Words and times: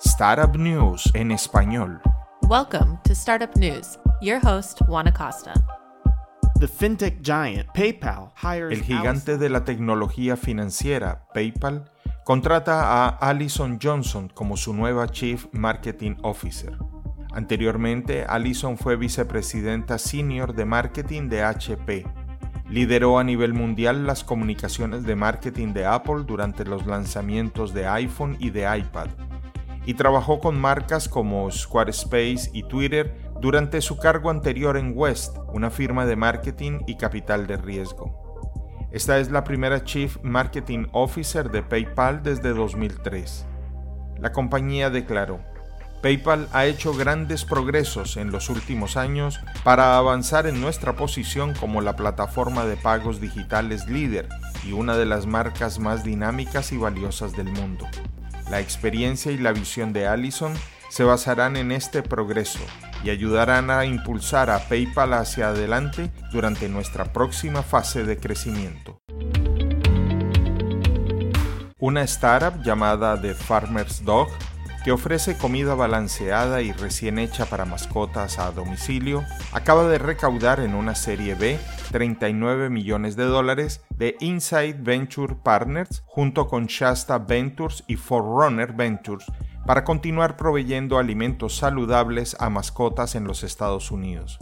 Startup 0.00 0.54
News 0.56 1.10
en 1.14 1.32
español. 1.32 2.00
Welcome 2.42 3.00
to 3.02 3.12
Startup 3.14 3.50
News. 3.56 3.98
Your 4.20 4.38
host, 4.38 4.80
Juan 4.86 5.08
Acosta. 5.08 5.52
The 6.60 6.68
fintech 6.68 7.20
giant 7.20 7.66
PayPal 7.74 8.32
hires 8.36 8.78
El 8.78 8.84
gigante 8.84 9.38
de 9.38 9.48
la 9.48 9.64
tecnología 9.64 10.36
financiera, 10.36 11.26
PayPal, 11.34 11.90
contrata 12.24 13.06
a 13.06 13.08
Alison 13.08 13.80
Johnson 13.82 14.30
como 14.32 14.56
su 14.56 14.72
nueva 14.72 15.08
Chief 15.08 15.46
Marketing 15.50 16.14
Officer. 16.22 16.78
Anteriormente, 17.32 18.24
Alison 18.24 18.78
fue 18.78 18.94
vicepresidenta 18.94 19.98
senior 19.98 20.54
de 20.54 20.64
marketing 20.64 21.28
de 21.28 21.42
HP. 21.42 22.06
Lideró 22.70 23.18
a 23.18 23.24
nivel 23.24 23.52
mundial 23.52 24.06
las 24.06 24.22
comunicaciones 24.22 25.02
de 25.02 25.16
marketing 25.16 25.72
de 25.72 25.86
Apple 25.86 26.22
durante 26.24 26.64
los 26.64 26.86
lanzamientos 26.86 27.74
de 27.74 27.88
iPhone 27.88 28.36
y 28.38 28.50
de 28.50 28.78
iPad 28.78 29.08
y 29.88 29.94
trabajó 29.94 30.38
con 30.38 30.60
marcas 30.60 31.08
como 31.08 31.50
Squarespace 31.50 32.50
y 32.52 32.64
Twitter 32.64 33.16
durante 33.40 33.80
su 33.80 33.96
cargo 33.96 34.28
anterior 34.28 34.76
en 34.76 34.92
West, 34.94 35.38
una 35.54 35.70
firma 35.70 36.04
de 36.04 36.14
marketing 36.14 36.80
y 36.86 36.98
capital 36.98 37.46
de 37.46 37.56
riesgo. 37.56 38.90
Esta 38.92 39.18
es 39.18 39.30
la 39.30 39.44
primera 39.44 39.84
Chief 39.84 40.18
Marketing 40.22 40.88
Officer 40.92 41.50
de 41.50 41.62
PayPal 41.62 42.22
desde 42.22 42.52
2003. 42.52 43.46
La 44.18 44.30
compañía 44.30 44.90
declaró, 44.90 45.40
PayPal 46.02 46.50
ha 46.52 46.66
hecho 46.66 46.92
grandes 46.92 47.46
progresos 47.46 48.18
en 48.18 48.30
los 48.30 48.50
últimos 48.50 48.98
años 48.98 49.40
para 49.64 49.96
avanzar 49.96 50.46
en 50.46 50.60
nuestra 50.60 50.96
posición 50.96 51.54
como 51.54 51.80
la 51.80 51.96
plataforma 51.96 52.66
de 52.66 52.76
pagos 52.76 53.22
digitales 53.22 53.88
líder 53.88 54.28
y 54.66 54.72
una 54.72 54.98
de 54.98 55.06
las 55.06 55.24
marcas 55.24 55.78
más 55.78 56.04
dinámicas 56.04 56.72
y 56.72 56.76
valiosas 56.76 57.32
del 57.32 57.48
mundo. 57.50 57.86
La 58.50 58.60
experiencia 58.60 59.30
y 59.30 59.38
la 59.38 59.52
visión 59.52 59.92
de 59.92 60.06
Allison 60.06 60.54
se 60.88 61.04
basarán 61.04 61.56
en 61.56 61.70
este 61.70 62.02
progreso 62.02 62.60
y 63.04 63.10
ayudarán 63.10 63.70
a 63.70 63.84
impulsar 63.84 64.48
a 64.48 64.58
PayPal 64.68 65.12
hacia 65.12 65.48
adelante 65.48 66.10
durante 66.32 66.68
nuestra 66.68 67.12
próxima 67.12 67.62
fase 67.62 68.04
de 68.04 68.16
crecimiento. 68.16 69.02
Una 71.78 72.02
startup 72.02 72.62
llamada 72.64 73.20
The 73.20 73.34
Farmer's 73.34 74.04
Dog 74.04 74.28
que 74.84 74.92
ofrece 74.92 75.36
comida 75.36 75.74
balanceada 75.74 76.62
y 76.62 76.72
recién 76.72 77.18
hecha 77.18 77.46
para 77.46 77.64
mascotas 77.64 78.38
a 78.38 78.50
domicilio, 78.52 79.24
acaba 79.52 79.88
de 79.88 79.98
recaudar 79.98 80.60
en 80.60 80.74
una 80.74 80.94
serie 80.94 81.34
B 81.34 81.58
39 81.90 82.70
millones 82.70 83.16
de 83.16 83.24
dólares 83.24 83.84
de 83.96 84.16
Inside 84.20 84.78
Venture 84.80 85.36
Partners 85.42 86.02
junto 86.06 86.46
con 86.46 86.66
Shasta 86.66 87.18
Ventures 87.18 87.84
y 87.86 87.96
Forerunner 87.96 88.72
Ventures 88.72 89.26
para 89.66 89.84
continuar 89.84 90.36
proveyendo 90.36 90.98
alimentos 90.98 91.56
saludables 91.56 92.36
a 92.40 92.48
mascotas 92.48 93.14
en 93.14 93.24
los 93.24 93.42
Estados 93.42 93.90
Unidos. 93.90 94.38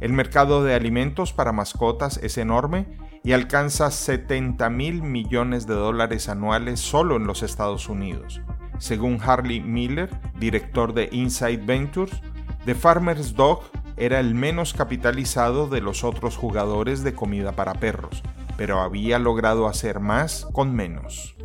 El 0.00 0.12
mercado 0.12 0.64
de 0.64 0.74
alimentos 0.74 1.32
para 1.32 1.52
mascotas 1.52 2.18
es 2.18 2.36
enorme 2.36 2.98
y 3.24 3.32
alcanza 3.32 3.90
70 3.90 4.68
mil 4.68 5.02
millones 5.02 5.66
de 5.66 5.74
dólares 5.74 6.28
anuales 6.28 6.80
solo 6.80 7.16
en 7.16 7.26
los 7.26 7.42
Estados 7.42 7.88
Unidos. 7.88 8.40
Según 8.82 9.20
Harley 9.24 9.60
Miller, 9.60 10.10
director 10.40 10.92
de 10.92 11.08
Inside 11.12 11.58
Ventures, 11.58 12.20
The 12.64 12.74
Farmer's 12.74 13.36
Dog 13.36 13.60
era 13.96 14.18
el 14.18 14.34
menos 14.34 14.74
capitalizado 14.74 15.68
de 15.68 15.80
los 15.80 16.02
otros 16.02 16.36
jugadores 16.36 17.04
de 17.04 17.14
comida 17.14 17.52
para 17.52 17.74
perros, 17.74 18.24
pero 18.56 18.80
había 18.80 19.20
logrado 19.20 19.68
hacer 19.68 20.00
más 20.00 20.48
con 20.52 20.74
menos. 20.74 21.36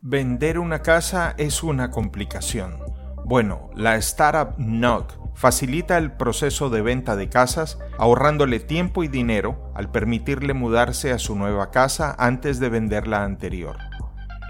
Vender 0.00 0.60
una 0.60 0.80
casa 0.80 1.34
es 1.38 1.64
una 1.64 1.90
complicación. 1.90 2.78
Bueno, 3.24 3.70
la 3.74 3.96
startup 3.96 4.54
Knock 4.58 5.12
facilita 5.34 5.98
el 5.98 6.12
proceso 6.12 6.70
de 6.70 6.82
venta 6.82 7.16
de 7.16 7.28
casas 7.28 7.80
ahorrándole 7.98 8.60
tiempo 8.60 9.02
y 9.02 9.08
dinero 9.08 9.72
al 9.74 9.90
permitirle 9.90 10.54
mudarse 10.54 11.10
a 11.10 11.18
su 11.18 11.34
nueva 11.34 11.72
casa 11.72 12.14
antes 12.16 12.60
de 12.60 12.68
vender 12.68 13.08
la 13.08 13.24
anterior. 13.24 13.87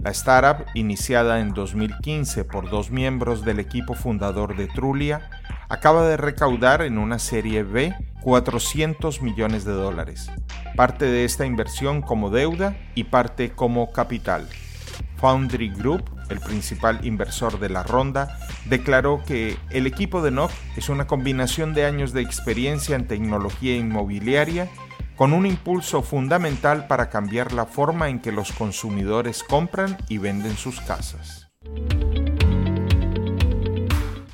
La 0.00 0.10
startup, 0.10 0.64
iniciada 0.74 1.40
en 1.40 1.52
2015 1.52 2.44
por 2.44 2.70
dos 2.70 2.90
miembros 2.90 3.44
del 3.44 3.58
equipo 3.58 3.94
fundador 3.94 4.56
de 4.56 4.68
Trulia, 4.68 5.28
acaba 5.68 6.06
de 6.06 6.16
recaudar 6.16 6.82
en 6.82 6.98
una 6.98 7.18
serie 7.18 7.64
B 7.64 7.94
400 8.22 9.22
millones 9.22 9.64
de 9.64 9.72
dólares, 9.72 10.30
parte 10.76 11.06
de 11.06 11.24
esta 11.24 11.46
inversión 11.46 12.00
como 12.00 12.30
deuda 12.30 12.76
y 12.94 13.04
parte 13.04 13.50
como 13.50 13.90
capital. 13.92 14.48
Foundry 15.16 15.70
Group, 15.70 16.04
el 16.28 16.38
principal 16.38 17.04
inversor 17.04 17.58
de 17.58 17.68
la 17.68 17.82
ronda, 17.82 18.38
declaró 18.66 19.22
que 19.26 19.56
el 19.70 19.88
equipo 19.88 20.22
de 20.22 20.30
NOC 20.30 20.52
es 20.76 20.88
una 20.88 21.08
combinación 21.08 21.74
de 21.74 21.86
años 21.86 22.12
de 22.12 22.22
experiencia 22.22 22.94
en 22.94 23.08
tecnología 23.08 23.76
inmobiliaria 23.76 24.68
con 25.18 25.32
un 25.32 25.46
impulso 25.46 26.02
fundamental 26.02 26.86
para 26.86 27.10
cambiar 27.10 27.52
la 27.52 27.66
forma 27.66 28.08
en 28.08 28.20
que 28.20 28.30
los 28.30 28.52
consumidores 28.52 29.42
compran 29.42 29.98
y 30.08 30.18
venden 30.18 30.56
sus 30.56 30.80
casas. 30.80 31.48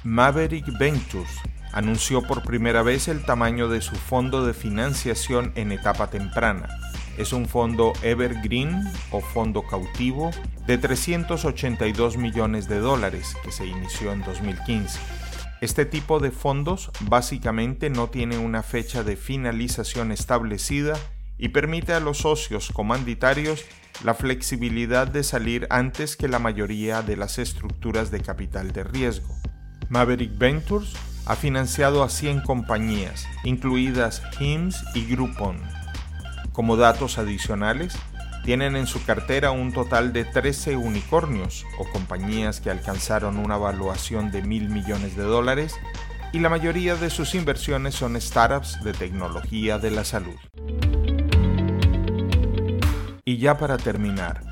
Maverick 0.03 0.67
Ventures 0.79 1.31
anunció 1.73 2.21
por 2.23 2.43
primera 2.43 2.83
vez 2.83 3.09
el 3.09 3.25
tamaño 3.25 3.71
de 3.71 3.81
su 3.81 3.97
fondo 3.97 4.45
de 4.45 4.53
financiación 4.53 5.53
en 5.55 5.73
etapa 5.73 6.11
temprana. 6.11 6.69
Es 7.17 7.33
un 7.33 7.49
fondo 7.49 7.95
evergreen 8.03 8.85
o 9.11 9.23
fondo 9.23 9.63
cautivo 9.63 10.33
de 10.67 10.77
382 10.77 12.19
millones 12.19 12.69
de 12.69 12.81
dólares 12.81 13.35
que 13.43 13.53
se 13.53 13.67
inició 13.67 14.13
en 14.13 14.21
2015 14.23 15.24
este 15.65 15.87
tipo 15.87 16.21
de 16.21 16.31
fondos 16.31 16.91
básicamente 17.01 17.89
no 17.89 18.09
tiene 18.09 18.37
una 18.37 18.63
fecha 18.63 19.03
de 19.03 19.17
finalización 19.17 20.13
establecida 20.13 20.95
y 21.39 21.49
permite 21.49 21.95
a 21.95 22.01
los 22.01 22.19
socios 22.19 22.71
comanditarios 22.71 23.65
la 24.05 24.13
flexibilidad 24.13 25.09
de 25.09 25.23
salir 25.23 25.67
antes 25.71 26.17
que 26.17 26.29
la 26.29 26.39
mayoría 26.39 27.01
de 27.01 27.17
las 27.17 27.39
estructuras 27.39 28.11
de 28.11 28.21
capital 28.21 28.73
de 28.73 28.85
riesgo. 28.85 29.35
Maverick 29.89 30.37
Ventures 30.37 30.93
ha 31.25 31.35
financiado 31.35 32.03
a 32.03 32.11
100 32.11 32.43
compañías, 32.43 33.27
incluidas 33.45 34.23
HIMS 34.39 34.85
y 34.95 35.07
Groupon. 35.07 35.63
Como 36.53 36.77
datos 36.77 37.17
adicionales, 37.17 37.97
tienen 38.45 38.77
en 38.77 38.87
su 38.87 39.03
cartera 39.05 39.51
un 39.51 39.73
total 39.73 40.13
de 40.13 40.25
13 40.25 40.77
unicornios 40.77 41.65
o 41.79 41.89
compañías 41.91 42.61
que 42.61 42.71
alcanzaron 42.71 43.39
una 43.39 43.57
valuación 43.57 44.31
de 44.31 44.43
mil 44.43 44.69
millones 44.69 45.17
de 45.17 45.23
dólares 45.23 45.75
y 46.33 46.41
la 46.41 46.51
mayoría 46.51 46.95
de 46.95 47.09
sus 47.11 47.35
inversiones 47.35 47.95
son 47.95 48.21
startups 48.21 48.83
de 48.85 48.93
tecnología 48.93 49.79
de 49.79 49.91
la 49.91 50.05
salud. 50.05 50.37
Y 53.25 53.39
ya 53.39 53.57
para 53.57 53.79
terminar, 53.79 54.43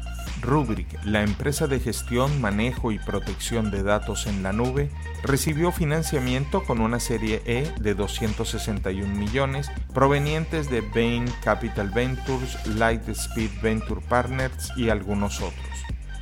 Rubrik, 0.42 0.98
la 1.04 1.22
empresa 1.22 1.68
de 1.68 1.78
gestión, 1.78 2.40
manejo 2.40 2.90
y 2.90 2.98
protección 2.98 3.70
de 3.70 3.84
datos 3.84 4.26
en 4.26 4.42
la 4.42 4.52
nube, 4.52 4.90
recibió 5.22 5.70
financiamiento 5.70 6.64
con 6.64 6.80
una 6.80 6.98
serie 6.98 7.42
E 7.46 7.72
de 7.80 7.94
261 7.94 9.14
millones 9.14 9.70
provenientes 9.94 10.68
de 10.68 10.80
Bain 10.80 11.24
Capital 11.44 11.90
Ventures, 11.90 12.66
Lightspeed 12.66 13.50
Venture 13.62 14.00
Partners 14.00 14.72
y 14.76 14.90
algunos 14.90 15.40
otros. 15.40 15.66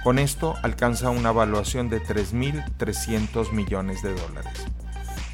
Con 0.05 0.19
esto 0.19 0.55
alcanza 0.63 1.11
una 1.11 1.33
valuación 1.33 1.89
de 1.89 2.03
3.300 2.03 3.53
millones 3.53 4.03
de 4.03 4.15
dólares. 4.15 4.67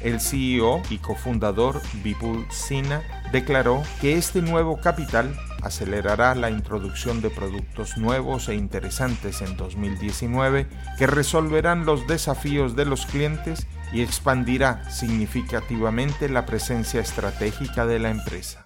El 0.01 0.21
CEO 0.21 0.81
y 0.89 0.99
cofundador 0.99 1.81
Vipul 2.03 2.45
Sina 2.51 3.01
declaró 3.31 3.83
que 3.99 4.13
este 4.13 4.41
nuevo 4.41 4.77
capital 4.79 5.35
acelerará 5.61 6.35
la 6.35 6.49
introducción 6.49 7.21
de 7.21 7.29
productos 7.29 7.97
nuevos 7.97 8.49
e 8.49 8.55
interesantes 8.55 9.41
en 9.41 9.57
2019 9.57 10.67
que 10.97 11.07
resolverán 11.07 11.85
los 11.85 12.07
desafíos 12.07 12.75
de 12.75 12.85
los 12.85 13.05
clientes 13.05 13.67
y 13.91 14.01
expandirá 14.01 14.89
significativamente 14.89 16.29
la 16.29 16.45
presencia 16.45 17.01
estratégica 17.01 17.85
de 17.85 17.99
la 17.99 18.09
empresa. 18.09 18.65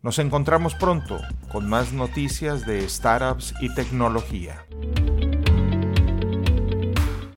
Nos 0.00 0.18
encontramos 0.18 0.74
pronto 0.74 1.20
con 1.50 1.68
más 1.68 1.92
noticias 1.92 2.64
de 2.64 2.88
startups 2.88 3.54
y 3.60 3.74
tecnología. 3.74 4.67